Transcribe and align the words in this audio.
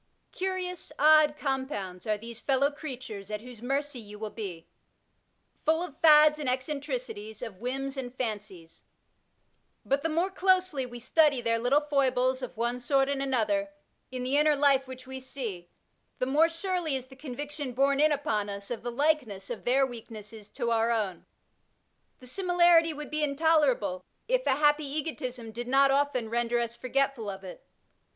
Curious, 0.31 0.91
odd 0.97 1.37
compounds 1.37 2.07
are 2.07 2.17
these 2.17 2.39
fellow 2.39 2.71
creatures, 2.71 3.29
at 3.29 3.41
whose 3.41 3.61
mercy 3.61 3.99
you 3.99 4.17
will 4.17 4.31
be 4.31 4.61
j 4.61 4.65
full 5.63 5.83
of 5.83 5.95
fads 6.01 6.39
and 6.39 6.49
eccentricities, 6.49 7.37
6 7.37 7.45
Digitized 7.45 7.51
by 7.51 7.55
VjOOQiC 7.55 7.55
ABQUANIMITA8 7.55 7.55
of 7.55 7.61
whims 7.61 7.97
and 7.97 8.17
bncies; 8.17 8.83
but 9.85 10.01
the 10.01 10.09
more 10.09 10.31
doiely 10.31 10.89
we 10.89 10.97
study 10.97 11.39
their 11.41 11.59
little 11.59 11.81
foibles 11.81 12.41
of 12.41 12.57
one 12.57 12.79
sort 12.79 13.09
and 13.09 13.21
another 13.21 13.69
in 14.09 14.23
the 14.23 14.37
inner 14.39 14.55
life 14.55 14.87
which 14.87 15.05
we 15.05 15.19
see, 15.19 15.69
the 16.17 16.25
more 16.25 16.49
surely 16.49 16.95
is 16.95 17.05
the 17.05 17.15
conviction 17.15 17.71
borne 17.73 17.99
in 17.99 18.11
upon 18.11 18.49
ns 18.49 18.71
of 18.71 18.81
the 18.81 18.91
likeness 18.91 19.51
of 19.51 19.63
their 19.65 19.85
weaknesses 19.85 20.49
to 20.49 20.71
our 20.71 20.89
own. 20.89 21.27
The 22.19 22.25
simi 22.25 22.53
larity 22.55 22.95
would 22.95 23.11
be 23.11 23.21
intolerable, 23.23 24.03
if 24.27 24.47
a 24.47 24.55
happy 24.55 24.87
egotism 24.87 25.51
did 25.51 25.67
not 25.67 25.91
often 25.91 26.27
render 26.31 26.57
us 26.57 26.75
forgetful 26.75 27.29
of 27.29 27.43
it. 27.43 27.63